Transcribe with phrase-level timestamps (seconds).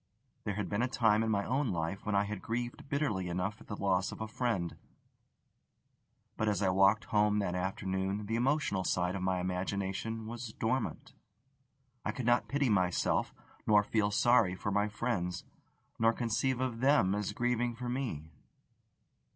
[0.45, 3.61] There had been a time in my own life when I had grieved bitterly enough
[3.61, 4.75] at the loss of a friend;
[6.37, 11.13] but as I walked home that afternoon the emotional side of my imagination was dormant.
[12.03, 13.31] I could not pity myself,
[13.67, 15.43] nor feel sorry for my friends,
[15.99, 18.31] nor conceive of them as grieving for me.